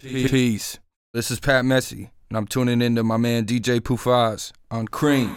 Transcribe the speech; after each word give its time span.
Peace. 0.00 0.78
This 1.12 1.28
is 1.32 1.40
Pat 1.40 1.64
Messi, 1.64 2.10
and 2.30 2.38
I'm 2.38 2.46
tuning 2.46 2.80
in 2.82 2.94
to 2.94 3.02
my 3.02 3.16
man 3.16 3.44
DJ 3.44 3.80
Pufaz 3.80 4.52
on 4.70 4.86
Cream. 4.86 5.36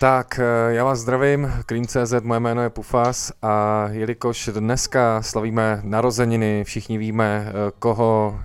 Tak, 0.00 0.38
eh, 0.38 0.74
já 0.74 0.84
vás 0.84 0.98
zdravím, 0.98 1.52
Cream.cz, 1.66 2.14
moje 2.22 2.40
jméno 2.40 2.62
je 2.62 2.70
Pufas 2.70 3.32
a 3.42 3.88
jelikož 3.90 4.50
dneska 4.54 5.22
slavíme 5.22 5.80
narozeniny, 5.84 6.64
všichni 6.64 6.98
víme 6.98 7.46
eh, 7.48 7.52
koho, 7.78 8.40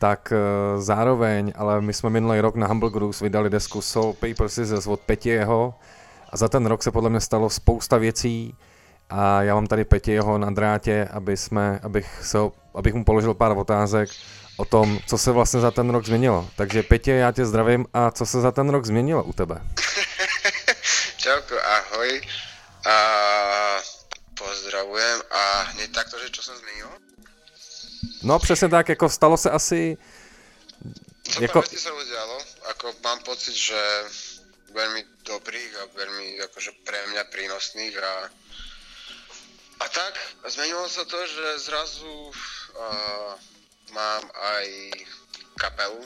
tak 0.00 0.32
eh, 0.32 0.80
zároveň, 0.80 1.52
ale 1.56 1.80
my 1.80 1.92
jsme 1.92 2.10
minulý 2.10 2.40
rok 2.40 2.56
na 2.56 2.66
Humble 2.66 2.90
Grooves 2.90 3.20
vydali 3.20 3.50
desku 3.50 3.80
Soul 3.80 4.12
Paper 4.12 4.48
Scissors 4.48 4.86
od 4.86 5.26
jeho 5.26 5.74
a 6.30 6.36
za 6.36 6.48
ten 6.48 6.66
rok 6.66 6.82
se 6.82 6.90
podle 6.90 7.10
mě 7.10 7.20
stalo 7.20 7.50
spousta 7.50 7.98
věcí 7.98 8.54
a 9.10 9.42
já 9.42 9.54
mám 9.54 9.66
tady 9.66 9.86
jeho 10.06 10.38
na 10.38 10.50
drátě, 10.50 11.08
aby 11.12 11.36
jsme, 11.36 11.80
abych, 11.82 12.20
se, 12.22 12.38
abych 12.74 12.94
mu 12.94 13.04
položil 13.04 13.34
pár 13.34 13.58
otázek 13.58 14.10
o 14.56 14.64
tom, 14.64 14.98
co 15.06 15.18
se 15.18 15.32
vlastně 15.32 15.60
za 15.60 15.70
ten 15.70 15.90
rok 15.90 16.04
změnilo. 16.04 16.50
Takže 16.56 16.82
Petě, 16.82 17.12
já 17.12 17.32
tě 17.32 17.46
zdravím 17.46 17.86
a 17.92 18.10
co 18.10 18.26
se 18.26 18.40
za 18.40 18.52
ten 18.52 18.68
rok 18.68 18.86
změnilo 18.86 19.24
u 19.24 19.32
tebe? 19.32 19.60
Čauko, 21.16 21.54
ahoj. 21.62 22.20
A 22.86 22.96
pozdravujem 24.38 25.20
a 25.30 25.62
hneď 25.62 25.90
takto, 25.92 26.18
že 26.22 26.30
čo 26.30 26.42
som 26.42 26.54
zmenil? 26.56 26.86
No 28.22 28.38
přesně 28.38 28.68
tak, 28.68 28.88
jako 28.88 29.08
stalo 29.08 29.36
se 29.36 29.50
asi... 29.50 29.96
Co 31.30 31.42
jako... 31.42 31.62
sa 31.62 31.90
udialo, 31.92 32.38
ako 32.70 32.94
mám 33.02 33.18
pocit, 33.26 33.54
že 33.54 33.80
veľmi 34.70 35.02
dobrých 35.26 35.72
a 35.82 35.82
veľmi 35.98 36.26
akože 36.46 36.70
pre 36.86 37.00
mňa 37.10 37.24
prínosných 37.34 37.94
a 37.98 38.30
a 39.80 39.86
tak, 39.88 40.14
zmenilo 40.48 40.88
sa 40.88 41.04
to, 41.04 41.18
že 41.26 41.68
zrazu 41.68 42.14
uh, 42.32 43.32
mám 43.92 44.22
aj 44.56 44.66
kapelu 45.60 46.00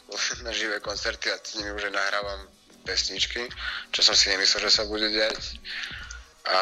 na 0.46 0.52
živé 0.54 0.78
koncerty 0.80 1.30
a 1.30 1.38
s 1.42 1.58
nimi 1.58 1.74
už 1.74 1.90
nahrávam 1.90 2.46
pesničky, 2.86 3.50
čo 3.90 4.00
som 4.06 4.14
si 4.14 4.30
nemyslel, 4.30 4.70
že 4.70 4.76
sa 4.78 4.86
bude 4.86 5.10
diať. 5.10 5.58
A 6.46 6.58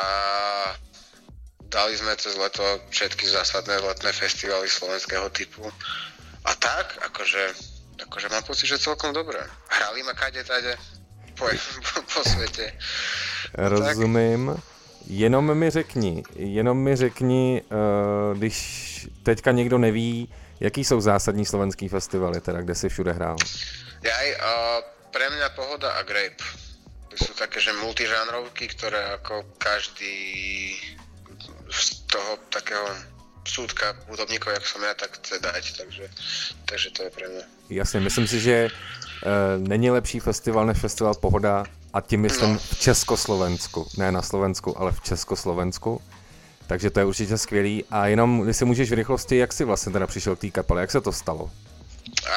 dali 1.69 1.92
sme 1.92 2.16
cez 2.16 2.33
leto 2.41 2.64
všetky 2.89 3.28
zásadné 3.28 3.77
letné 3.84 4.08
festivaly 4.17 4.64
slovenského 4.64 5.28
typu. 5.36 5.69
A 6.48 6.50
tak, 6.56 6.96
akože, 7.12 7.44
akože 8.08 8.27
mám 8.33 8.44
pocit, 8.48 8.72
že 8.72 8.80
celkom 8.80 9.12
dobré. 9.12 9.44
Hrali 9.69 10.00
ma 10.00 10.17
kade 10.17 10.41
tade 10.44 10.80
po, 11.36 11.44
po, 11.92 11.96
po 12.08 12.20
svete. 12.24 12.72
Rozumím. 13.52 14.56
Tak. 14.56 14.73
Jenom 15.06 15.55
mi 15.58 15.70
řekni, 15.70 16.22
jenom 16.36 16.78
mi 16.78 16.97
řekni, 16.97 17.62
uh, 17.62 18.38
když 18.38 19.08
teďka 19.22 19.52
někdo 19.52 19.78
neví, 19.78 20.28
jaký 20.61 20.84
jsou 20.84 21.00
zásadní 21.00 21.44
slovenský 21.44 21.88
festivaly, 21.88 22.41
teda 22.41 22.61
kde 22.61 22.74
si 22.74 22.88
všude 22.88 23.12
hrál? 23.12 23.36
Jaj, 24.02 24.34
uh, 24.34 24.41
pre 25.12 25.30
mňa 25.30 25.48
Pohoda 25.48 25.91
a 25.91 26.02
Grape. 26.02 26.42
To 27.08 27.16
sú 27.24 27.33
také, 27.38 27.62
že 27.62 27.70
multižánrovky, 27.78 28.66
ktoré 28.74 29.14
ako 29.14 29.46
každý 29.62 30.74
z 31.70 32.02
toho 32.11 32.42
takého 32.50 32.83
súdka 33.46 33.94
hudobníkov, 34.11 34.52
jak 34.52 34.66
som 34.66 34.83
ja, 34.83 34.94
tak 34.98 35.14
chce 35.22 35.39
dať, 35.39 35.64
takže, 35.78 36.05
takže 36.66 36.89
to 36.91 37.00
je 37.02 37.11
pre 37.11 37.27
mňa. 37.28 37.44
Jasně, 37.70 38.00
myslím 38.00 38.27
si, 38.27 38.41
že 38.41 38.68
uh, 38.68 39.68
není 39.68 39.91
lepší 39.91 40.20
festival 40.20 40.66
než 40.66 40.78
festival 40.78 41.14
Pohoda 41.14 41.64
a 41.95 42.00
tím 42.00 42.20
myslím 42.20 42.59
v 42.59 42.78
Československu, 42.78 43.89
ne 43.97 44.12
na 44.12 44.23
Slovensku, 44.23 44.78
ale 44.78 44.92
v 44.92 45.00
Československu. 45.00 46.03
Takže 46.67 46.91
to 46.91 47.01
je 47.01 47.06
určitě 47.06 47.39
skvělý. 47.39 47.84
A 47.91 48.06
jenom, 48.06 48.41
když 48.41 48.56
si 48.56 48.64
můžeš 48.64 48.91
v 48.91 48.95
rychlosti, 48.95 49.36
jak 49.36 49.53
jsi 49.53 49.64
vlastně 49.64 49.92
teda 49.92 50.06
přišel 50.06 50.36
k 50.36 50.41
té 50.41 50.51
kapele, 50.51 50.81
jak 50.81 50.91
se 50.91 51.01
to 51.01 51.12
stalo? 51.12 51.51
A 52.31 52.36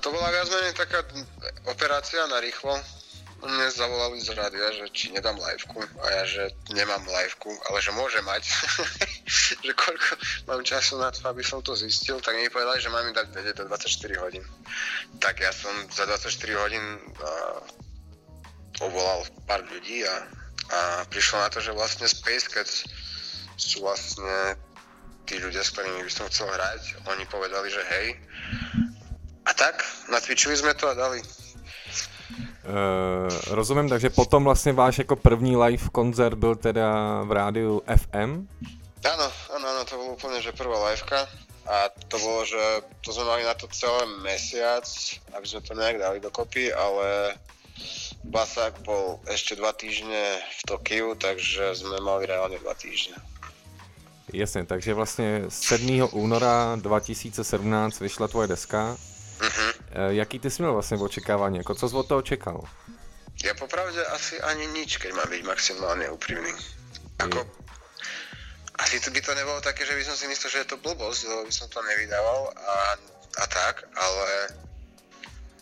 to 0.00 0.12
bola 0.12 0.30
viac 0.30 0.48
menej 0.50 0.72
taká 0.72 1.04
operácia 1.64 2.26
na 2.26 2.40
rýchlo. 2.40 2.80
Mne 3.38 3.70
zavolali 3.70 4.18
z 4.18 4.34
rádia, 4.34 4.66
že 4.74 4.90
či 4.90 5.14
nedám 5.14 5.38
liveku 5.38 5.78
a 6.02 6.06
ja, 6.10 6.24
že 6.26 6.44
nemám 6.74 7.06
liveku, 7.06 7.54
ale 7.70 7.78
že 7.78 7.94
môže 7.94 8.18
mať, 8.26 8.42
že 9.66 9.72
koľko 9.78 10.18
mám 10.50 10.66
času 10.66 10.98
na 10.98 11.14
to, 11.14 11.22
aby 11.28 11.46
som 11.46 11.62
to 11.62 11.78
zistil, 11.78 12.18
tak 12.18 12.34
mi 12.34 12.50
povedali, 12.50 12.82
že 12.82 12.90
mám 12.90 13.06
mi 13.06 13.14
dať 13.14 13.30
vedieť 13.30 13.54
do 13.62 13.64
24 13.70 14.22
hodín. 14.26 14.44
Tak 15.22 15.38
ja 15.38 15.54
som 15.54 15.70
za 15.86 16.10
24 16.10 16.34
hodín 16.58 16.82
uh, 16.98 17.62
povolal 18.76 19.24
pár 19.48 19.64
ľudí 19.72 20.04
a, 20.04 20.16
a 20.68 20.78
prišlo 21.08 21.40
na 21.40 21.48
to, 21.48 21.64
že 21.64 21.72
vlastne 21.72 22.04
Space 22.04 22.48
Cats 22.52 22.84
sú 23.56 23.80
vlastne 23.82 24.60
tí 25.24 25.40
ľudia, 25.40 25.64
s 25.64 25.72
ktorými 25.72 26.04
by 26.04 26.12
som 26.12 26.28
chcel 26.28 26.48
hrať. 26.48 27.00
Oni 27.08 27.24
povedali, 27.28 27.68
že 27.72 27.82
hej, 27.84 28.06
a 29.48 29.52
tak, 29.54 29.84
nacvičili 30.12 30.56
jsme 30.56 30.74
to 30.74 30.88
a 30.88 30.94
dali. 30.94 31.22
Uh, 32.68 33.54
rozumím, 33.54 33.88
takže 33.88 34.10
potom 34.10 34.44
vlastně 34.44 34.72
váš 34.72 34.98
jako 34.98 35.16
první 35.16 35.56
live 35.56 35.88
koncert 35.88 36.34
byl 36.34 36.54
teda 36.54 37.20
v 37.22 37.32
rádiu 37.32 37.82
FM? 37.96 38.48
Ano, 39.12 39.32
ano, 39.54 39.68
ano, 39.68 39.84
to 39.84 39.96
bylo 39.96 40.06
úplně, 40.06 40.42
že 40.42 40.52
prvá 40.52 40.88
liveka 40.88 41.28
a 41.66 41.88
to 42.08 42.18
bylo, 42.18 42.44
že 42.44 42.56
to 43.00 43.12
jsme 43.12 43.24
mali 43.24 43.44
na 43.44 43.54
to 43.54 43.68
celé 43.68 44.06
mesiac, 44.06 44.84
aby 45.36 45.46
jsme 45.46 45.60
to 45.60 45.74
nějak 45.74 45.98
dali 45.98 46.20
dokopy, 46.20 46.74
ale 46.74 47.34
Basák 48.24 48.78
bol 48.82 49.20
ešte 49.26 49.56
dva 49.56 49.72
týždne 49.72 50.42
v 50.42 50.60
Tokiu, 50.68 51.14
takže 51.14 51.74
jsme 51.74 52.00
mali 52.00 52.26
reálně 52.26 52.58
dva 52.58 52.74
týždne. 52.74 53.16
Jasně, 54.32 54.64
takže 54.64 54.94
vlastně 54.94 55.44
7. 55.48 56.08
února 56.12 56.76
2017 56.76 58.00
vyšla 58.00 58.28
tvoje 58.28 58.48
deska 58.48 58.96
Uh-huh. 59.38 59.72
Jaký 60.08 60.38
ty 60.38 60.50
jsi 60.50 60.62
měl 60.62 60.72
vlastně 60.72 60.96
očekávání? 60.96 61.58
Jako 61.58 61.74
co 61.74 61.88
jsi 61.88 61.96
od 61.96 62.08
toho 62.08 62.22
čekal? 62.22 62.64
Ja 63.44 63.54
popravde 63.54 64.02
asi 64.06 64.40
ani 64.42 64.66
nič, 64.66 64.98
keď 64.98 65.14
mám 65.14 65.30
byť 65.30 65.42
maximálne 65.46 66.10
úprimný. 66.10 66.50
Ako, 67.22 67.46
asi 68.82 68.98
to 68.98 69.14
by 69.14 69.22
to 69.22 69.30
nebolo 69.34 69.62
také, 69.62 69.86
že 69.86 69.94
by 69.94 70.02
som 70.02 70.18
si 70.18 70.26
myslel, 70.26 70.50
že 70.50 70.58
je 70.58 70.70
to 70.74 70.82
blbosť, 70.82 71.30
lebo 71.30 71.46
by 71.46 71.54
som 71.54 71.70
to 71.70 71.78
nevydával 71.78 72.50
a, 72.50 72.78
a 73.38 73.44
tak, 73.46 73.86
ale 73.94 74.58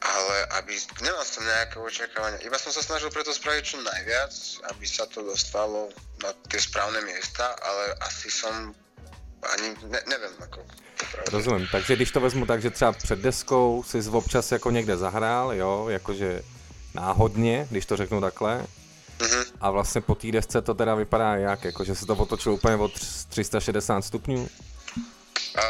ale 0.07 0.37
aby, 0.63 0.79
nemal 1.03 1.25
som 1.27 1.43
nejaké 1.43 1.77
očakávania. 1.83 2.45
Iba 2.47 2.59
som 2.59 2.71
sa 2.71 2.83
snažil 2.83 3.11
preto 3.11 3.35
spraviť 3.35 3.63
čo 3.67 3.79
najviac, 3.83 4.33
aby 4.71 4.87
sa 4.87 5.05
to 5.11 5.27
dostalo 5.27 5.91
na 6.23 6.31
tie 6.47 6.61
správne 6.63 7.03
miesta, 7.03 7.55
ale 7.59 7.99
asi 8.07 8.31
som 8.31 8.71
ani, 9.43 9.69
ne, 9.91 10.01
neviem, 10.07 10.35
ako 10.43 10.63
Rozumím, 11.33 11.69
takže 11.73 11.97
když 11.97 12.11
to 12.11 12.21
vezmu 12.21 12.47
tak, 12.47 12.63
že 12.63 12.71
třeba 12.71 12.93
před 12.93 13.19
deskou 13.19 13.85
si 13.87 14.09
občas 14.09 14.53
jako 14.53 14.71
někde 14.71 14.97
zahrál, 14.97 15.53
jo, 15.53 15.89
jakože 15.89 16.43
náhodně, 16.95 17.67
když 17.71 17.87
to 17.87 17.97
řeknu 17.97 18.21
takhle, 18.21 18.67
mm-hmm. 19.19 19.45
a 19.61 19.71
vlastně 19.71 20.01
po 20.01 20.15
té 20.15 20.33
desce 20.33 20.63
to 20.63 20.75
teda 20.75 20.95
vypadá 20.95 21.37
jak, 21.37 21.65
jakože 21.65 21.95
se 21.95 22.07
to 22.07 22.17
otočilo 22.17 22.55
úplně 22.55 22.77
od 22.77 22.93
360 23.29 24.03
stupňů? 24.03 24.49
Uh, 25.57 25.63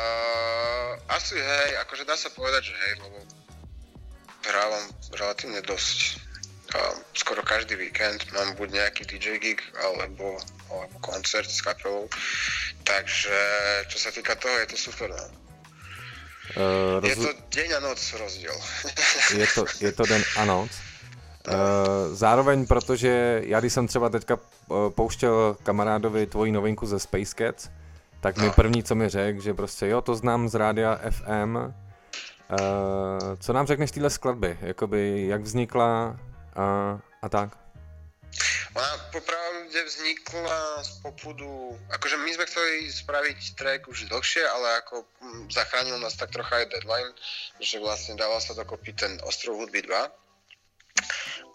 asi 1.08 1.34
hej, 1.34 1.78
akože 1.78 2.04
dá 2.04 2.16
sa 2.18 2.26
povedať, 2.34 2.64
že 2.64 2.74
hej, 2.74 2.92
lebo 3.02 3.18
hrávam 4.48 4.84
relatívne 5.14 5.60
dosť 5.62 5.98
uh, 6.74 6.94
skoro 7.14 7.42
každý 7.42 7.74
víkend 7.76 8.26
mám 8.32 8.54
buď 8.54 8.68
nejaký 8.82 9.02
DJ 9.06 9.42
gig 9.42 9.60
alebo, 9.82 10.38
alebo 10.70 10.96
koncert 11.02 11.50
s 11.50 11.62
kapelou 11.62 12.06
takže 12.86 13.34
čo 13.90 13.98
sa 13.98 14.10
týka 14.14 14.38
toho, 14.38 14.54
je 14.62 14.68
to 14.70 14.78
super. 14.78 15.10
No. 15.10 15.26
Uh, 16.54 17.02
roz... 17.02 17.10
Je 17.10 17.16
to 17.18 17.30
deň 17.50 17.68
a 17.76 17.80
noc 17.82 18.00
rozdíl. 18.14 18.54
je, 19.42 19.46
to, 19.50 19.62
je 19.82 19.92
to 19.92 20.02
den 20.06 20.22
a 20.38 20.44
noc. 20.44 20.70
Uh, 21.46 21.54
zároveň, 22.14 22.66
protože 22.66 23.42
já 23.44 23.60
když 23.60 23.72
jsem 23.72 23.86
třeba 23.86 24.08
teďka 24.08 24.34
uh, 24.34 24.90
pouštěl 24.90 25.56
kamarádovi 25.62 26.26
tvoji 26.26 26.52
novinku 26.52 26.86
ze 26.86 26.98
Space 26.98 27.34
Cats, 27.34 27.70
tak 28.20 28.38
mi 28.38 28.46
no. 28.46 28.52
první, 28.52 28.82
co 28.82 28.94
mi 28.94 29.08
řekl, 29.08 29.40
že 29.40 29.54
prostě 29.54 29.86
jo, 29.86 30.00
to 30.00 30.16
znám 30.16 30.48
z 30.48 30.54
rádia 30.54 31.00
FM. 31.10 31.56
Uh, 32.46 33.36
co 33.40 33.52
nám 33.52 33.66
řekneš 33.66 33.90
téhle 33.90 34.10
skladby? 34.10 34.58
Jakoby, 34.60 35.26
jak 35.26 35.42
vznikla 35.42 36.16
uh, 36.56 37.00
a 37.22 37.28
tak? 37.28 37.58
Ona 38.76 38.96
popravde 39.12 39.84
vznikla 39.84 40.84
z 40.84 40.90
popudu, 41.00 41.80
akože 41.90 42.16
my 42.16 42.34
sme 42.34 42.44
chceli 42.46 42.92
spraviť 42.92 43.56
track 43.56 43.88
už 43.88 44.12
dlhšie, 44.12 44.44
ale 44.44 44.84
ako 44.84 45.08
hm, 45.20 45.48
zachránil 45.48 45.96
nás 45.98 46.14
tak 46.14 46.30
trocha 46.30 46.60
aj 46.60 46.68
deadline, 46.68 47.10
že 47.56 47.80
vlastne 47.80 48.20
dával 48.20 48.36
sa 48.36 48.52
dokopy 48.52 48.92
ten 48.92 49.16
Ostrov 49.24 49.56
hudby 49.56 49.80
2 49.80 49.96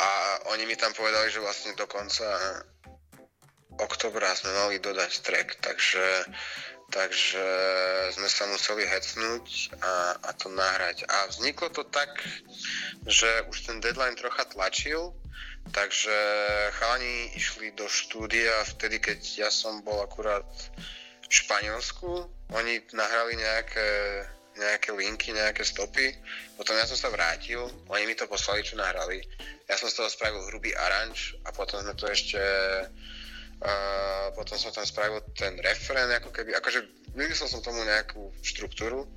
a 0.02 0.10
oni 0.50 0.66
mi 0.66 0.74
tam 0.74 0.94
povedali, 0.98 1.30
že 1.30 1.46
vlastne 1.46 1.78
do 1.78 1.86
konca 1.86 2.26
oktobra 3.78 4.34
sme 4.34 4.52
mali 4.58 4.82
dodať 4.82 5.22
track, 5.22 5.62
takže 5.62 6.26
takže 6.92 7.46
sme 8.14 8.28
sa 8.28 8.46
museli 8.52 8.84
hecnúť 8.84 9.80
a, 9.80 10.20
a 10.20 10.30
to 10.36 10.52
nahrať. 10.52 11.08
A 11.08 11.32
vzniklo 11.32 11.72
to 11.72 11.88
tak, 11.88 12.12
že 13.08 13.48
už 13.48 13.58
ten 13.66 13.80
deadline 13.80 14.20
trocha 14.20 14.44
tlačil, 14.46 15.16
Takže 15.70 16.18
chalani 16.74 17.38
išli 17.38 17.72
do 17.78 17.86
štúdia 17.86 18.66
vtedy, 18.66 18.98
keď 18.98 19.20
ja 19.46 19.50
som 19.54 19.86
bol 19.86 20.02
akurát 20.02 20.44
v 21.22 21.32
Španielsku. 21.32 22.26
Oni 22.58 22.82
nahrali 22.92 23.38
nejaké 23.38 23.90
nejaké 24.52 24.92
linky, 24.92 25.32
nejaké 25.32 25.64
stopy. 25.64 26.12
Potom 26.60 26.76
ja 26.76 26.84
som 26.84 27.00
sa 27.00 27.08
vrátil, 27.08 27.72
oni 27.88 28.04
mi 28.04 28.20
to 28.20 28.28
poslali, 28.28 28.60
čo 28.60 28.76
nahrali. 28.76 29.24
Ja 29.72 29.80
som 29.80 29.88
z 29.88 29.96
toho 29.96 30.12
spravil 30.12 30.44
hrubý 30.52 30.76
aranž 30.76 31.40
a 31.48 31.56
potom 31.56 31.80
sme 31.80 31.96
to 31.96 32.12
ešte 32.12 32.36
uh, 33.62 34.34
potom 34.36 34.58
som 34.58 34.72
tam 34.72 34.86
spravil 34.86 35.22
ten 35.38 35.58
referén, 35.62 36.10
ako 36.18 36.30
keby, 36.34 36.58
akože 36.58 36.84
vymyslel 37.16 37.50
som 37.50 37.62
tomu 37.62 37.86
nejakú 37.86 38.34
štruktúru 38.42 39.08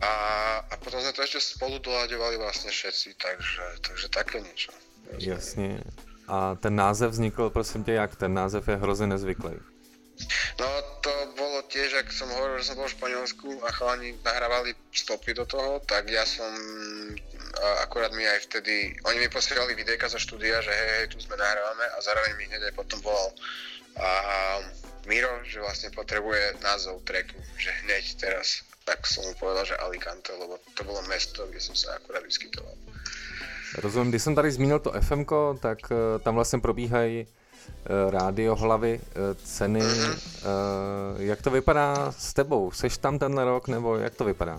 a, 0.00 0.12
a 0.66 0.74
potom 0.80 1.00
sme 1.00 1.12
to 1.12 1.22
ešte 1.22 1.40
spolu 1.40 1.78
doľaďovali 1.80 2.36
vlastne 2.36 2.70
všetci, 2.72 3.08
takže, 3.16 3.64
takže 3.82 4.06
také 4.08 4.40
niečo. 4.40 4.72
Jasně. 5.18 5.80
A 6.28 6.54
ten 6.54 6.76
název 6.76 7.10
vznikl, 7.10 7.50
prosím 7.50 7.84
tě, 7.84 7.92
jak? 7.92 8.16
Ten 8.16 8.34
název 8.34 8.68
je 8.68 8.76
hrozně 8.76 9.06
nezvyklý. 9.06 9.52
No 10.56 10.66
to 11.04 11.12
bolo 11.36 11.60
tiež, 11.68 12.00
ak 12.00 12.08
som 12.08 12.32
hovoril, 12.32 12.64
že 12.64 12.72
som 12.72 12.80
bol 12.80 12.88
v 12.88 12.96
Španielsku 12.96 13.48
a 13.60 13.68
chalani 13.68 14.16
nahrávali 14.24 14.72
stopy 14.88 15.36
do 15.36 15.44
toho, 15.44 15.84
tak 15.84 16.08
ja 16.08 16.24
som 16.24 16.48
akurát 17.84 18.12
mi 18.12 18.24
aj 18.24 18.48
vtedy, 18.48 18.96
oni 19.04 19.18
mi 19.24 19.28
posielali 19.28 19.76
videjka 19.76 20.08
zo 20.08 20.20
štúdia, 20.20 20.60
že 20.64 20.72
hej, 20.72 20.88
hej, 20.96 21.06
tu 21.12 21.20
sme 21.20 21.36
nahrávame 21.36 21.84
a 21.92 21.96
zároveň 22.00 22.32
mi 22.36 22.44
hneď 22.48 22.72
aj 22.72 22.74
potom 22.76 23.00
volal 23.00 23.32
a 23.96 24.08
Miro, 25.06 25.40
že 25.46 25.62
vlastne 25.62 25.88
potrebuje 25.94 26.60
názov 26.60 27.00
tracku, 27.06 27.38
že 27.56 27.70
hneď 27.86 28.04
teraz. 28.20 28.66
Tak 28.84 29.06
som 29.06 29.24
mu 29.26 29.34
povedal, 29.34 29.64
že 29.66 29.76
Alicante, 29.82 30.34
lebo 30.34 30.58
to 30.74 30.82
bolo 30.86 31.02
mesto, 31.10 31.46
kde 31.46 31.58
som 31.62 31.74
sa 31.74 31.98
akurát 31.98 32.22
vyskytoval. 32.22 32.74
Rozumím, 33.78 34.10
když 34.10 34.22
jsem 34.22 34.34
tady 34.34 34.50
zmínil 34.52 34.78
to 34.78 34.92
FM, 35.00 35.24
tak 35.60 35.78
uh, 35.90 36.22
tam 36.22 36.34
vlastně 36.34 36.58
probíhají 36.58 37.26
rádiohlavy, 38.10 38.98
uh, 38.98 39.02
ceny. 39.44 39.82
Uh, 39.82 39.86
jak 41.18 41.42
to 41.42 41.50
vypadá 41.50 42.12
s 42.12 42.34
tebou? 42.34 42.70
Seš 42.72 42.98
tam 42.98 43.18
tenhle 43.18 43.44
rok, 43.44 43.68
nebo 43.68 43.96
jak 43.96 44.14
to 44.14 44.24
vypadá? 44.24 44.54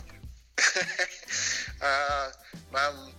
uh, 1.81 2.31
mám 2.71 3.11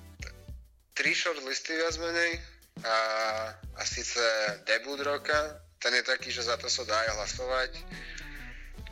tri 0.94 1.14
shortlisty 1.14 1.76
viac 1.76 1.96
menej 1.96 2.40
a, 2.84 2.96
a 3.76 3.84
síce 3.84 4.20
debut 4.66 5.00
roka, 5.00 5.60
ten 5.78 5.94
je 5.94 6.02
taký, 6.02 6.30
že 6.30 6.42
za 6.42 6.56
to 6.56 6.70
sa 6.70 6.84
dá 6.84 6.98
aj 7.00 7.08
hlasovať. 7.14 7.70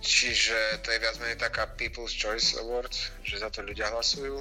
Čiže 0.01 0.87
to 0.87 0.91
je 0.95 1.03
viac 1.03 1.19
menej 1.19 1.37
taká 1.37 1.67
People's 1.67 2.15
Choice 2.15 2.55
Awards, 2.63 3.11
že 3.27 3.43
za 3.43 3.51
to 3.51 3.67
ľudia 3.67 3.91
hlasujú. 3.91 4.39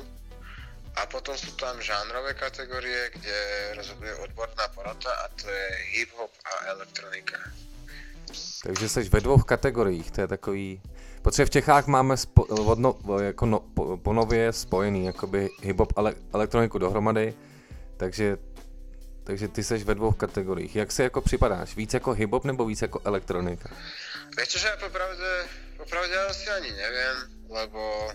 A 0.95 1.06
potom 1.06 1.38
sú 1.38 1.51
tam 1.59 1.81
žánrové 1.81 2.33
kategorie, 2.33 3.09
kde 3.13 3.38
rozhoduje 3.75 4.15
odborná 4.15 4.68
porota 4.71 5.12
a 5.12 5.27
to 5.36 5.50
je 5.50 5.68
hip-hop 5.92 6.31
a 6.45 6.65
elektronika. 6.65 7.38
Takže 8.63 8.89
jsi 8.89 9.09
ve 9.09 9.19
dvou 9.19 9.38
kategoriích, 9.38 10.12
to 10.12 10.21
je 10.21 10.27
takový... 10.27 10.81
Protože 11.21 11.45
v 11.45 11.50
Čechách 11.50 11.88
máme 11.88 12.18
spo, 12.18 12.44
odno, 12.45 12.95
jako 13.21 13.45
no, 13.45 13.59
po, 13.59 13.97
ponově 13.97 14.53
spojený 14.53 15.06
jakoby 15.06 15.50
hip-hop 15.62 15.94
a 15.95 16.13
elektroniku 16.33 16.77
dohromady, 16.77 17.33
takže, 17.98 18.38
takže 19.24 19.48
ty 19.48 19.63
jsi 19.63 19.77
ve 19.77 19.95
dvou 19.95 20.12
kategoriích. 20.12 20.75
Jak 20.75 20.91
si 20.91 21.01
jako 21.01 21.21
připadáš? 21.21 21.75
Víc 21.75 21.94
jako 21.94 22.12
hip-hop 22.12 22.44
nebo 22.44 22.65
víc 22.65 22.81
jako 22.81 23.01
elektronika? 23.06 23.69
Viete, 24.36 24.59
že 24.59 24.68
ja 24.68 24.75
popravde, 24.75 25.48
popravde 25.80 26.12
asi 26.27 26.50
ani 26.51 26.71
neviem, 26.75 27.15
lebo 27.48 28.12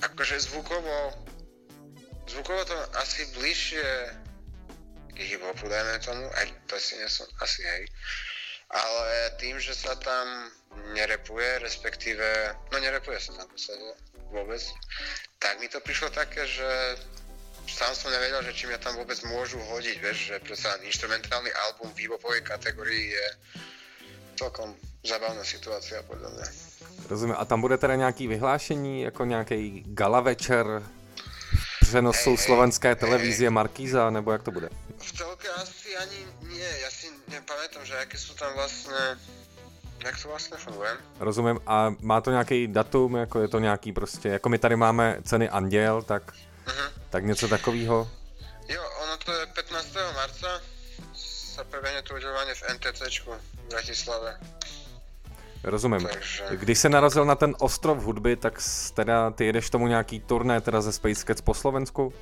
akože 0.00 0.40
zvukovo 0.40 1.12
zvukovo 2.34 2.66
to 2.66 2.76
asi 2.98 3.30
bližšie 3.38 3.86
k 5.14 5.18
hip-hopu, 5.22 5.70
dajme 5.70 6.02
tomu, 6.02 6.26
aj 6.34 6.46
nie 6.98 7.06
som, 7.06 7.26
asi 7.38 7.62
hej. 7.62 7.86
Ale 8.74 9.30
tým, 9.38 9.54
že 9.62 9.70
sa 9.70 9.94
tam 9.94 10.50
nerepuje, 10.98 11.62
respektíve, 11.62 12.26
no 12.74 12.76
nerepuje 12.82 13.22
sa 13.22 13.38
tam 13.38 13.46
v 13.46 13.58
vôbec, 14.34 14.58
tak 15.38 15.62
mi 15.62 15.70
to 15.70 15.78
prišlo 15.78 16.10
také, 16.10 16.42
že 16.42 16.98
sám 17.70 17.94
som 17.94 18.10
nevedel, 18.10 18.42
že 18.42 18.56
či 18.58 18.66
mňa 18.66 18.82
tam 18.82 18.98
vôbec 18.98 19.14
môžu 19.30 19.62
hodiť, 19.70 19.96
vieš, 20.02 20.18
že 20.34 20.42
predsa 20.42 20.74
instrumentálny 20.82 21.54
album 21.70 21.94
v 21.94 22.10
hip-hopovej 22.10 22.42
kategórii 22.42 23.14
je 23.14 23.26
celkom 24.34 24.74
zabavná 25.06 25.46
situácia 25.46 26.02
podľa 26.02 26.34
mňa. 26.34 26.48
Rozumím. 27.06 27.36
A 27.38 27.44
tam 27.44 27.60
bude 27.60 27.78
teda 27.78 27.94
nějaký 27.94 28.26
vyhlášení, 28.26 29.02
jako 29.02 29.24
nějaký 29.24 29.84
gala 29.86 30.20
večer, 30.20 30.82
přenosu 31.94 32.36
slovenské 32.36 32.94
televízie. 32.94 33.50
Markíza, 33.50 34.10
nebo 34.10 34.32
jak 34.32 34.42
to 34.42 34.50
bude? 34.50 34.68
V 34.98 35.12
celke 35.12 35.48
asi 35.62 35.96
ani 35.96 36.26
nie, 36.50 36.70
ja 36.82 36.90
si 36.90 37.06
nepamätám, 37.30 37.86
že 37.86 37.94
aké 38.02 38.18
sú 38.18 38.34
tam 38.34 38.50
vlastne 38.58 39.14
jak 40.02 40.22
to 40.22 40.28
vlastně 40.28 40.56
funguje. 40.56 40.90
Rozumím. 41.20 41.60
A 41.66 41.94
má 42.00 42.20
to 42.20 42.30
nějaký 42.30 42.66
datum, 42.66 43.16
jako 43.16 43.40
je 43.40 43.48
to 43.48 43.58
nějaký 43.58 43.92
prostě, 43.92 44.28
jako 44.28 44.48
my 44.48 44.58
tady 44.58 44.76
máme 44.76 45.22
ceny 45.22 45.48
Anděl, 45.48 46.02
tak, 46.02 46.32
uh-huh. 46.66 46.90
tak 47.10 47.24
něco 47.24 47.48
takového? 47.48 48.10
Jo, 48.68 48.82
ono 49.02 49.16
to 49.16 49.32
je 49.32 49.46
15. 49.46 49.86
marca, 50.14 50.60
sa 51.54 51.62
prebehne 51.70 52.02
to 52.02 52.18
udelovanie 52.18 52.54
v 52.54 52.62
NTCčku 52.74 53.30
v 53.30 53.68
Bratislave. 53.70 54.34
Rozumím. 55.64 56.08
Takže... 56.12 56.44
Když 56.50 56.78
se 56.78 56.88
narazil 56.88 57.24
na 57.24 57.34
ten 57.34 57.54
ostrov 57.58 57.98
hudby, 57.98 58.36
tak 58.36 58.58
teda 58.94 59.30
ty 59.30 59.46
jedeš 59.46 59.70
tomu 59.70 59.86
nějaký 59.86 60.20
turné 60.20 60.60
teda 60.60 60.80
ze 60.80 60.92
Space 60.92 61.24
Cats 61.24 61.40
po 61.40 61.54
Slovensku? 61.54 62.14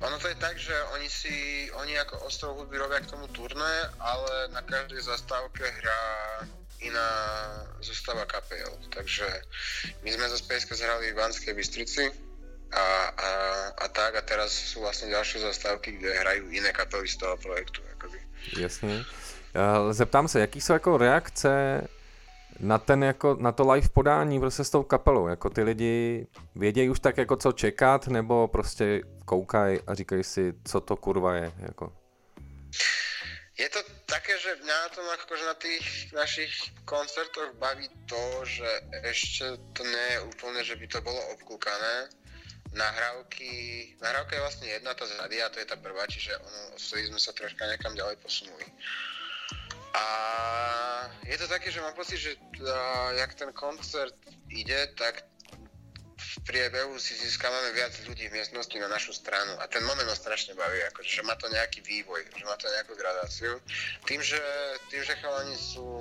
Ono 0.00 0.18
to 0.18 0.28
je 0.28 0.34
tak, 0.34 0.58
že 0.58 0.74
oni 0.94 1.10
si, 1.10 1.70
oni 1.74 1.98
ako 1.98 2.18
ostrov 2.18 2.56
hudby 2.56 2.78
robia 2.78 3.00
k 3.00 3.10
tomu 3.10 3.26
turné, 3.26 3.90
ale 4.00 4.48
na 4.50 4.62
každej 4.62 5.02
zastávke 5.02 5.62
hrá 5.62 6.02
iná 6.80 7.10
zostava 7.80 8.24
kapel. 8.26 8.66
Takže 8.90 9.26
my 10.02 10.10
sme 10.12 10.28
zo 10.28 10.38
Space 10.38 10.66
Cats 10.66 10.82
hrali 10.82 11.12
v 11.12 11.16
Banskej 11.16 11.54
Bystrici 11.54 12.10
a, 12.72 12.86
a, 13.14 13.30
a 13.78 13.86
tak 13.88 14.16
a 14.16 14.22
teraz 14.22 14.50
sú 14.50 14.80
vlastne 14.80 15.10
ďalšie 15.10 15.40
zastávky, 15.40 15.92
kde 16.00 16.18
hrajú 16.18 16.50
iné 16.50 16.72
kapely 16.72 17.08
z 17.08 17.16
toho 17.16 17.36
projektu. 17.36 17.82
Akoby. 17.98 18.18
Jasně. 18.58 19.04
Zeptám 19.90 20.28
se, 20.28 20.40
jaký 20.40 20.60
jsou 20.60 20.72
jako 20.72 20.98
reakce 20.98 21.82
na 22.60 22.78
ten 22.78 23.04
jako, 23.04 23.36
na 23.40 23.52
to 23.52 23.72
live 23.72 23.88
podání 23.88 24.40
prostě 24.40 24.64
s 24.64 24.70
tou 24.70 24.82
kapelou, 24.82 25.26
jako 25.26 25.50
ty 25.50 25.62
lidi 25.62 26.26
vědějí 26.54 26.90
už 26.90 27.00
tak 27.00 27.16
jako 27.16 27.36
co 27.36 27.52
čekat, 27.52 28.06
nebo 28.06 28.48
prostě 28.48 29.02
koukají 29.24 29.80
a 29.86 29.94
říkají 29.94 30.24
si, 30.24 30.54
co 30.64 30.80
to 30.80 30.96
kurva 30.96 31.34
je, 31.34 31.52
jako. 31.58 31.92
Je 33.58 33.68
to 33.68 33.78
také, 34.08 34.38
že 34.40 34.64
mňa 34.64 34.76
na 34.82 34.88
tom 34.88 35.04
akože 35.12 35.44
na 35.44 35.54
tých 35.54 36.12
našich 36.16 36.72
koncertoch 36.88 37.52
baví 37.60 37.84
to, 38.08 38.44
že 38.48 38.64
ešte 39.04 39.60
to 39.76 39.84
nie 39.84 40.06
je 40.16 40.18
úplne, 40.24 40.64
že 40.64 40.74
by 40.80 40.86
to 40.88 40.98
bolo 41.04 41.20
obkúkané. 41.36 42.08
Nahrávky, 42.72 43.52
nahrávka 44.00 44.34
je 44.34 44.40
vlastne 44.40 44.66
jedna 44.72 44.96
tá 44.96 45.04
z 45.04 45.20
a 45.20 45.52
to 45.52 45.60
je 45.60 45.68
tá 45.68 45.76
prvá, 45.76 46.08
čiže 46.08 46.32
ono, 46.40 46.60
sme 46.80 47.20
sa 47.20 47.36
troška 47.36 47.68
niekam 47.68 47.92
ďalej 47.92 48.16
posunuli. 48.24 48.64
A 49.92 50.04
je 51.28 51.36
to 51.38 51.46
také, 51.48 51.70
že 51.70 51.80
mám 51.80 51.94
pocit, 51.94 52.16
že 52.16 52.36
jak 53.16 53.34
ten 53.34 53.52
koncert 53.52 54.16
ide, 54.48 54.86
tak 54.96 55.24
v 56.22 56.36
priebehu 56.46 56.96
si 56.96 57.12
získavame 57.18 57.76
viac 57.76 57.92
ľudí 58.08 58.30
v 58.30 58.40
miestnosti 58.40 58.72
na 58.78 58.88
našu 58.88 59.12
stranu 59.12 59.52
a 59.60 59.66
ten 59.66 59.84
moment 59.84 60.06
ma 60.08 60.16
strašne 60.16 60.54
baví, 60.54 60.80
akože, 60.88 61.10
že 61.20 61.22
má 61.26 61.34
to 61.36 61.50
nejaký 61.50 61.82
vývoj, 61.84 62.24
že 62.24 62.44
má 62.46 62.56
to 62.56 62.70
nejakú 62.72 62.94
gradáciu. 62.96 63.60
Tým, 64.06 64.22
že, 64.22 64.40
tým, 64.88 65.02
že 65.04 65.18
chalani 65.18 65.56
sú 65.58 66.00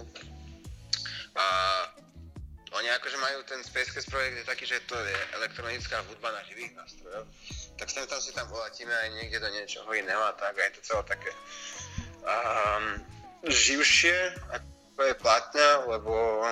a 1.36 1.46
oni 2.72 2.88
akože 2.96 3.18
majú 3.20 3.44
ten 3.44 3.60
Space 3.64 3.92
Cast 3.92 4.08
projekt 4.08 4.40
je 4.40 4.48
taký, 4.48 4.64
že 4.64 4.80
to 4.88 4.96
je 4.96 5.18
elektronická 5.36 6.00
hudba 6.08 6.32
na 6.32 6.44
živých 6.48 6.72
nástrojov, 6.80 7.28
tak 7.76 7.88
sem 7.92 8.08
tam 8.08 8.20
si 8.24 8.32
tam 8.32 8.48
uletíme 8.52 8.92
aj 8.96 9.10
niekde 9.20 9.40
do 9.44 9.50
niečoho 9.52 9.92
iného 9.92 10.24
a 10.24 10.32
tak 10.40 10.56
a 10.56 10.64
je 10.72 10.80
to 10.80 10.82
celé 10.84 11.04
také 11.04 11.32
um, 12.24 13.04
živšie, 13.48 14.34
ako 14.54 15.00
je 15.04 15.14
platňa, 15.14 15.70
lebo 15.88 16.44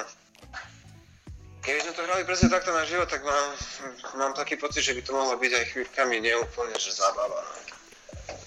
keby 1.62 1.80
sme 1.82 1.94
to 1.94 2.06
hrali 2.06 2.24
presne 2.26 2.50
takto 2.50 2.74
na 2.74 2.86
život, 2.86 3.10
tak 3.10 3.22
mám, 3.24 3.48
mám 4.18 4.34
taký 4.34 4.56
pocit, 4.56 4.82
že 4.82 4.94
by 4.94 5.02
to 5.02 5.14
mohlo 5.14 5.38
byť 5.38 5.52
aj 5.54 5.66
chvíľkami 5.66 6.16
neúplne, 6.22 6.74
že 6.80 6.98
zábava. 6.98 7.42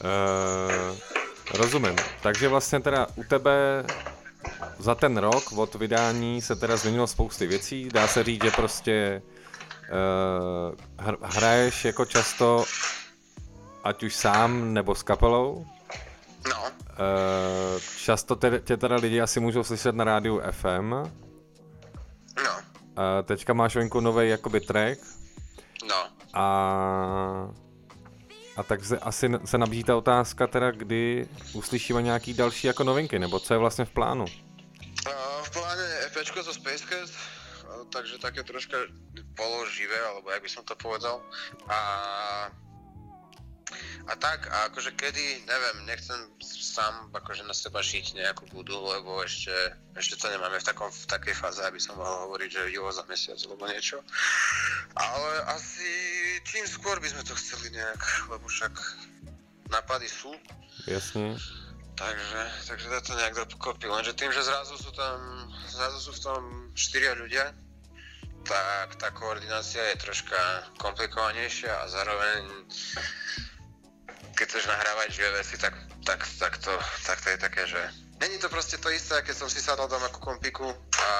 Uh, 0.03 0.99
rozumím. 1.55 1.97
Takže 2.23 2.49
vlastně 2.49 2.81
teda 2.81 3.07
u 3.17 3.25
tebe 3.25 3.85
za 4.79 4.95
ten 4.95 5.17
rok 5.17 5.53
od 5.53 5.75
vydání 5.75 6.43
se 6.43 6.57
teda 6.57 6.77
změnilo 6.77 7.07
spousty 7.07 7.47
věcí. 7.47 7.89
Dá 7.89 8.09
se 8.09 8.25
říct, 8.25 8.43
že 8.45 8.51
prostě 8.51 9.23
uh, 10.99 11.21
hraješ 11.23 11.85
jako 11.85 12.05
často 12.05 12.65
ať 13.85 14.03
už 14.03 14.15
sám 14.15 14.75
nebo 14.75 14.95
s 14.95 15.03
kapelou? 15.03 15.67
Uh, 16.93 17.81
často 17.97 18.37
tě, 18.37 18.61
tě 18.65 18.77
teda 18.77 18.97
lidi 18.97 19.21
asi 19.21 19.41
můžou 19.41 19.65
slyšet 19.65 19.95
na 19.95 20.05
rádiu 20.05 20.41
FM. 20.51 20.91
No. 22.45 22.55
Uh, 22.99 23.23
teďka 23.25 23.53
máš 23.53 23.77
venku 23.77 24.01
nový 24.01 24.29
jakoby 24.29 24.61
track. 24.61 25.01
No. 25.89 26.09
A, 26.35 26.45
a 28.57 28.63
tak 28.63 28.85
se, 28.85 28.99
asi 28.99 29.31
se 29.45 29.59
nabízí 29.59 29.85
ta 29.85 29.97
otázka 29.97 30.47
teda, 30.47 30.71
kdy 30.71 31.29
uslyšíme 31.53 32.03
nějaký 32.03 32.35
další 32.35 32.67
jako 32.67 32.85
novinky, 32.85 33.19
nebo 33.19 33.41
co 33.41 33.55
je 33.55 33.59
vlastně 33.59 33.85
v 33.85 33.91
plánu? 33.91 34.25
Uh, 34.25 35.45
v 35.45 35.51
pláne 35.51 35.83
je 35.83 36.07
EPčko 36.07 36.43
zo 36.43 36.53
Space 36.55 36.85
Cast, 36.89 37.15
takže 37.93 38.19
také 38.19 38.43
troška 38.43 38.77
položivé, 39.37 40.01
alebo 40.01 40.31
jak 40.31 40.43
by 40.43 40.49
som 40.49 40.65
to 40.65 40.77
povedal. 40.77 41.21
A 41.69 41.79
a 44.07 44.15
tak, 44.19 44.51
a 44.51 44.67
akože 44.71 44.99
kedy, 44.99 45.47
neviem, 45.47 45.77
nechcem 45.87 46.19
sám 46.43 47.15
akože 47.15 47.47
na 47.47 47.55
seba 47.55 47.79
šiť 47.79 48.19
nejakú 48.19 48.51
budu, 48.51 48.75
lebo 48.75 49.23
ešte, 49.23 49.55
ešte 49.95 50.19
to 50.19 50.27
nemáme 50.33 50.59
v, 50.59 50.67
takom, 50.67 50.91
v 50.91 51.07
takej 51.07 51.35
fáze, 51.39 51.63
aby 51.63 51.79
som 51.79 51.95
mohol 51.95 52.27
hovoriť, 52.27 52.51
že 52.51 52.63
jo 52.75 52.91
za 52.91 53.07
mesiac, 53.07 53.39
alebo 53.47 53.71
niečo. 53.71 54.03
Ale 54.99 55.31
asi 55.55 55.87
čím 56.43 56.67
skôr 56.67 56.99
by 56.99 57.09
sme 57.15 57.23
to 57.23 57.39
chceli 57.39 57.71
nejak, 57.71 58.03
lebo 58.33 58.45
však 58.51 58.75
napady 59.71 60.11
sú. 60.11 60.35
Jasne. 60.91 61.39
Takže, 61.95 62.41
takže 62.67 62.87
dá 62.89 62.99
to 63.05 63.13
nejak 63.15 63.37
dokopy, 63.37 63.87
lenže 63.87 64.17
tým, 64.19 64.33
že 64.33 64.43
zrazu 64.43 64.75
sú 64.81 64.91
tam, 64.97 65.47
zrazu 65.71 65.99
sú 66.01 66.11
v 66.17 66.23
tom 66.25 66.43
štyria 66.75 67.15
ľudia, 67.15 67.53
tak 68.43 68.99
tá 68.99 69.15
koordinácia 69.15 69.95
je 69.95 70.03
troška 70.03 70.67
komplikovanejšia 70.83 71.71
a 71.71 71.85
zároveň 71.87 72.67
keď 74.43 74.59
chceš 74.59 74.75
nahrávať 74.75 75.09
živé 75.15 75.31
veci, 75.39 75.55
tak, 75.55 75.75
tak, 76.03 76.27
tak, 76.43 76.59
to, 76.59 76.75
tak 77.07 77.23
to 77.23 77.31
je 77.31 77.39
také, 77.39 77.63
že 77.63 77.79
není 78.19 78.43
to 78.43 78.51
proste 78.51 78.75
to 78.75 78.91
isté, 78.91 79.23
keď 79.23 79.39
som 79.39 79.47
si 79.47 79.63
sadol 79.63 79.87
doma 79.87 80.11
ku 80.11 80.19
kompiku 80.19 80.67
a 80.99 81.11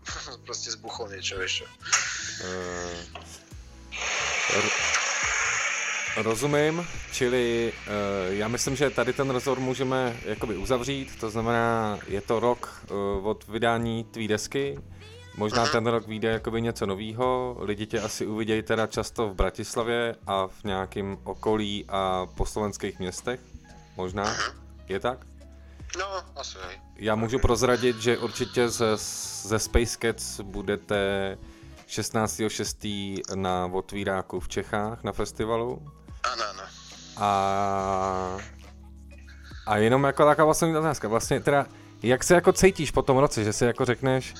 proste 0.48 0.72
zbuchol 0.72 1.12
niečo, 1.12 1.36
vieš 1.36 1.60
čo. 1.60 1.66
Uh, 2.40 2.96
Rozumím, 6.16 6.80
čili 7.12 7.72
uh, 7.76 8.32
já 8.40 8.48
myslím, 8.48 8.76
že 8.76 8.90
tady 8.90 9.12
ten 9.12 9.30
rozhovor 9.30 9.60
můžeme 9.60 10.16
jakoby 10.24 10.56
uzavřít, 10.56 11.20
to 11.20 11.30
znamená, 11.30 11.98
je 12.08 12.20
to 12.20 12.40
rok 12.40 12.84
uh, 12.88 13.26
od 13.26 13.48
vydání 13.48 14.04
tvý 14.04 14.28
desky, 14.28 14.80
možná 15.36 15.66
ten 15.66 15.86
rok 15.86 16.06
vyjde 16.06 16.28
jakoby 16.28 16.62
něco 16.62 16.86
novýho, 16.86 17.56
lidi 17.60 17.86
tě 17.86 18.00
asi 18.00 18.26
uvidějí 18.26 18.62
teda 18.62 18.86
často 18.86 19.28
v 19.28 19.34
Bratislavě 19.34 20.16
a 20.26 20.46
v 20.46 20.64
nějakém 20.64 21.18
okolí 21.24 21.84
a 21.88 22.26
po 22.34 22.46
slovenských 22.46 22.98
městech, 22.98 23.40
možná, 23.96 24.36
je 24.88 25.00
tak? 25.00 25.26
No, 25.98 26.06
asi 26.36 26.58
Já 26.96 27.14
můžu 27.14 27.38
prozradit, 27.38 27.96
že 27.96 28.18
určitě 28.18 28.68
ze, 28.68 28.96
ze 29.42 29.58
Space 29.58 29.96
Cats 30.00 30.40
budete 30.40 31.38
16.6. 31.88 33.36
na 33.36 33.66
otvíráku 33.72 34.40
v 34.40 34.48
Čechách 34.48 35.04
na 35.04 35.12
festivalu. 35.12 35.82
Ano, 36.32 36.42
ano. 36.50 36.62
A, 37.16 38.36
a 39.66 39.76
jenom 39.76 40.04
jako 40.04 40.24
taková 40.24 40.44
vlastně 40.44 40.78
otázka, 40.78 41.08
vlastně 41.08 41.40
teda, 41.40 41.66
jak 42.02 42.24
se 42.24 42.34
jako 42.34 42.52
cítíš 42.52 42.90
po 42.90 43.02
tom 43.02 43.16
roce, 43.18 43.44
že 43.44 43.52
si 43.52 43.64
jako 43.64 43.84
řekneš, 43.84 44.34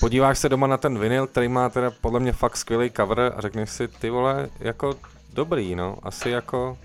podíváš 0.00 0.38
se 0.38 0.48
doma 0.48 0.66
na 0.66 0.76
ten 0.76 0.98
vinyl, 0.98 1.26
který 1.26 1.48
má 1.48 1.68
teda 1.68 1.90
podle 1.90 2.20
mě 2.20 2.32
fakt 2.32 2.56
skvělý 2.56 2.90
cover 2.90 3.32
a 3.36 3.40
řekneš 3.40 3.70
si, 3.70 3.88
ty 3.88 4.10
vole, 4.10 4.48
jako 4.58 4.94
dobrý, 5.32 5.74
no, 5.74 5.98
asi 6.02 6.30
jako, 6.30 6.78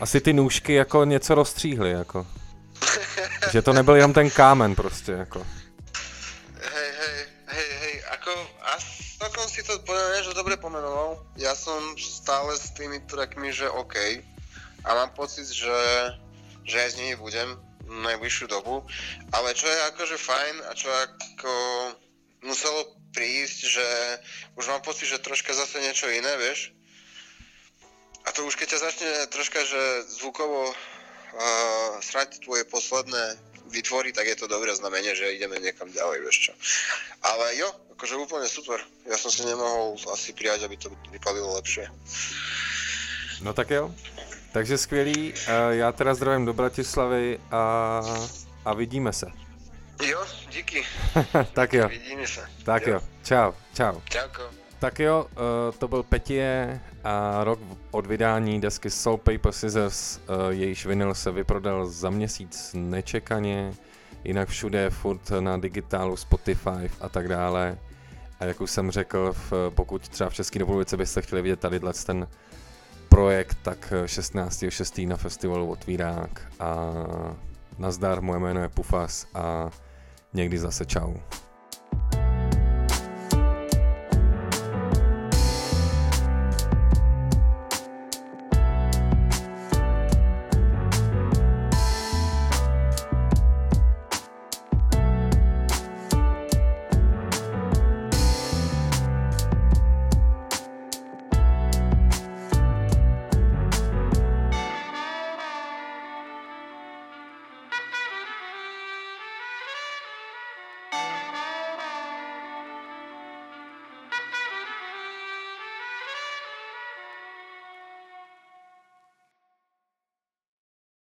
asi 0.00 0.20
ty 0.20 0.32
nůžky 0.32 0.72
jako 0.72 1.04
něco 1.04 1.34
rozstříhly, 1.34 1.90
jako. 1.90 2.26
že 3.52 3.62
to 3.62 3.72
nebyl 3.72 3.96
jenom 3.96 4.12
ten 4.12 4.30
kámen 4.30 4.74
prostě, 4.74 5.12
jako. 5.12 5.46
Hej, 6.74 6.90
hej, 6.98 7.26
hej, 7.46 7.78
hej, 7.80 8.02
ako, 8.10 8.30
a 8.62 8.78
celkom 9.18 9.48
si 9.48 9.62
to 9.62 9.78
povedal, 9.78 10.22
že 10.22 10.34
dobre 10.34 10.56
pomenoval. 10.56 11.18
Ja 11.36 11.54
som 11.58 11.98
stále 11.98 12.54
s 12.54 12.70
tými 12.70 13.02
trackmi, 13.10 13.50
že 13.50 13.66
OK. 13.70 14.22
A 14.86 14.94
mám 14.94 15.10
pocit, 15.10 15.50
že, 15.50 15.80
že 16.62 16.76
aj 16.78 16.90
s 16.90 16.98
nimi 17.02 17.14
budem 17.18 17.58
najbližšiu 17.88 18.46
dobu. 18.46 18.86
Ale 19.34 19.54
čo 19.58 19.66
je 19.66 19.78
akože 19.90 20.16
fajn 20.16 20.54
a 20.70 20.72
čo 20.78 20.86
ako 20.86 21.52
muselo 22.42 22.94
prísť, 23.14 23.58
že 23.66 23.86
už 24.54 24.68
mám 24.68 24.82
pocit, 24.82 25.06
že 25.06 25.22
troška 25.22 25.54
zase 25.54 25.80
niečo 25.80 26.06
iné, 26.10 26.36
vieš. 26.38 26.72
A 28.26 28.32
to 28.32 28.44
už 28.44 28.60
keď 28.60 28.76
ťa 28.76 28.84
začne 28.84 29.10
troška, 29.32 29.64
že 29.64 29.82
zvukovo 30.20 30.68
uh, 30.68 30.74
srať 32.04 32.44
tvoje 32.44 32.68
posledné 32.68 33.40
vytvorí, 33.68 34.12
tak 34.12 34.26
je 34.26 34.36
to 34.36 34.48
dobré 34.48 34.72
znamenie, 34.76 35.16
že 35.16 35.32
ideme 35.32 35.60
niekam 35.60 35.92
ďalej, 35.92 36.24
vieš 36.24 36.38
čo. 36.50 36.52
Ale 37.22 37.56
jo, 37.56 37.68
akože 37.96 38.14
úplne 38.16 38.48
super. 38.48 38.80
Ja 39.04 39.16
som 39.16 39.30
si 39.30 39.44
nemohol 39.44 39.96
asi 40.12 40.32
prijať, 40.32 40.64
aby 40.64 40.76
to 40.76 40.88
vypadilo 41.12 41.56
lepšie. 41.56 41.88
No 43.42 43.52
tak 43.52 43.70
jo. 43.70 43.94
Takže 44.52 44.78
skvělý, 44.78 45.34
já 45.70 45.92
teda 45.92 46.14
zdravím 46.14 46.46
do 46.46 46.52
Bratislavy 46.52 47.40
a, 47.50 48.02
a 48.64 48.74
vidíme 48.74 49.12
se. 49.12 49.47
Jo, 50.06 50.24
díky. 50.50 50.82
tak 51.52 51.72
jo. 51.72 51.88
Vidíme 51.88 52.26
se. 52.26 52.40
Tak 52.64 52.86
jo. 52.86 52.92
jo. 52.92 53.00
Čau, 53.22 53.52
čau. 53.74 54.00
Čauko. 54.04 54.42
Tak 54.78 55.00
jo, 55.00 55.26
uh, 55.30 55.76
to 55.78 55.88
byl 55.88 56.02
Petie 56.02 56.80
a 57.04 57.44
rok 57.44 57.60
od 57.90 58.06
vydání 58.06 58.60
desky 58.60 58.90
Soul 58.90 59.16
Paper 59.16 59.52
Scissors, 59.52 60.16
uh, 60.18 60.48
jejíž 60.48 60.86
vinyl 60.86 61.14
se 61.14 61.32
vyprodal 61.32 61.86
za 61.86 62.10
měsíc 62.10 62.70
nečekaně, 62.74 63.72
jinak 64.24 64.48
všude 64.48 64.90
furt 64.90 65.30
na 65.40 65.56
digitálu, 65.56 66.16
Spotify 66.16 66.90
a 67.00 67.08
tak 67.08 67.28
dále. 67.28 67.78
A 68.40 68.44
jak 68.44 68.60
už 68.60 68.70
jsem 68.70 68.90
řekl, 68.90 69.34
pokud 69.70 70.08
třeba 70.08 70.30
v 70.30 70.34
České 70.34 70.58
republice 70.58 70.96
byste 70.96 71.22
chtěli 71.22 71.42
vidět 71.42 71.60
tady 71.60 71.80
ten 72.06 72.28
projekt, 73.08 73.58
tak 73.62 73.92
16.6. 74.04 75.08
na 75.08 75.16
festivalu 75.16 75.70
Otvírák 75.70 76.52
a 76.60 76.92
nazdar, 77.78 78.20
moje 78.20 78.40
jméno 78.40 78.62
je 78.62 78.68
Pufas 78.68 79.26
a 79.34 79.70
někdy 80.34 80.58
zase 80.58 80.86
čau. 80.86 81.14